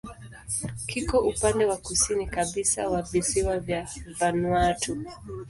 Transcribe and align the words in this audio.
Kiko 0.87 1.17
upande 1.17 1.65
wa 1.65 1.77
kusini 1.77 2.27
kabisa 2.27 2.87
wa 2.89 3.01
visiwa 3.01 3.59
vya 3.59 3.89
Vanuatu. 4.19 4.97